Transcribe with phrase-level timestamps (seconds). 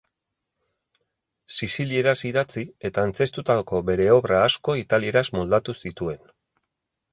[1.55, 6.29] Sizilieraz idatzi eta antzeztutako bere obra asko italieraz moldatu zituen.